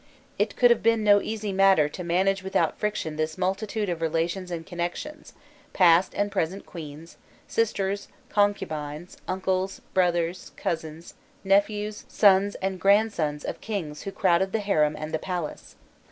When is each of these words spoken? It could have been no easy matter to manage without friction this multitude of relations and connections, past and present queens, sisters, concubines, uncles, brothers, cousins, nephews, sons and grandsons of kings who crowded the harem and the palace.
It 0.39 0.55
could 0.55 0.71
have 0.71 0.81
been 0.81 1.03
no 1.03 1.21
easy 1.21 1.53
matter 1.53 1.87
to 1.87 2.03
manage 2.03 2.41
without 2.41 2.79
friction 2.79 3.17
this 3.17 3.37
multitude 3.37 3.87
of 3.87 4.01
relations 4.01 4.49
and 4.49 4.65
connections, 4.65 5.33
past 5.73 6.15
and 6.15 6.31
present 6.31 6.65
queens, 6.65 7.17
sisters, 7.47 8.07
concubines, 8.27 9.17
uncles, 9.27 9.79
brothers, 9.93 10.53
cousins, 10.57 11.13
nephews, 11.43 12.05
sons 12.07 12.55
and 12.63 12.81
grandsons 12.81 13.45
of 13.45 13.61
kings 13.61 14.01
who 14.01 14.11
crowded 14.11 14.53
the 14.53 14.59
harem 14.59 14.95
and 14.97 15.11
the 15.13 15.19
palace. 15.19 15.75